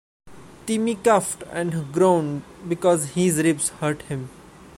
Timmy 0.65 0.95
coughed 0.95 1.43
and 1.51 1.93
groaned, 1.93 2.41
because 2.67 3.11
his 3.13 3.37
ribs 3.37 3.69
hurt 3.69 4.01
him. 4.01 4.31